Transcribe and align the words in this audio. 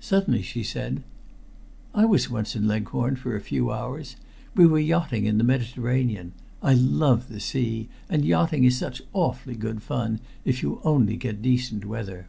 Suddenly 0.00 0.40
she 0.40 0.62
said 0.62 1.02
"I 1.94 2.06
was 2.06 2.30
once 2.30 2.56
in 2.56 2.66
Leghorn 2.66 3.16
for 3.16 3.36
a 3.36 3.40
few 3.42 3.70
hours. 3.70 4.16
We 4.54 4.64
were 4.66 4.78
yachting 4.78 5.26
in 5.26 5.36
the 5.36 5.44
Mediterranean. 5.44 6.32
I 6.62 6.72
love 6.72 7.28
the 7.28 7.38
sea 7.38 7.90
and 8.08 8.24
yachting 8.24 8.64
is 8.64 8.78
such 8.78 9.02
awfully 9.12 9.56
good 9.56 9.82
fun, 9.82 10.20
if 10.42 10.62
you 10.62 10.80
only 10.84 11.18
get 11.18 11.42
decent 11.42 11.84
weather." 11.84 12.28